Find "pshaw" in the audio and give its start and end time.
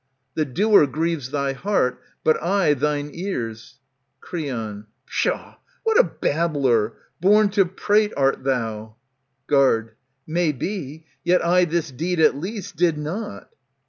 5.05-5.57